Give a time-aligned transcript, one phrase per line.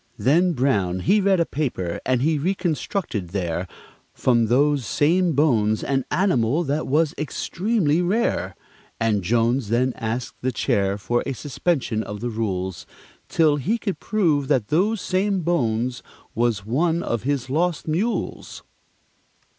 [0.17, 3.67] Then Brown he read a paper, and he reconstructed there,
[4.15, 8.55] From those same bones, an animal that was extremely rare;
[8.99, 12.87] And Jones then asked the Chair for a suspension of the rules,
[13.29, 16.01] Till he could prove that those same bones
[16.33, 18.63] was one of his lost mules.